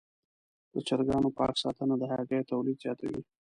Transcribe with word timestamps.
د 0.73 0.75
چرګانو 0.87 1.29
پاک 1.37 1.55
ساتنه 1.63 1.95
د 1.97 2.03
هګیو 2.11 2.49
تولید 2.51 2.77
زیاتوي. 2.83 3.21